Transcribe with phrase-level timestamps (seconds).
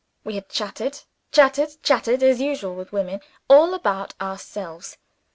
[0.23, 1.01] We had chattered,
[1.31, 4.97] chattered, chattered as usual with women all about ourselves.